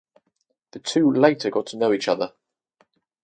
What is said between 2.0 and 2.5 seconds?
other.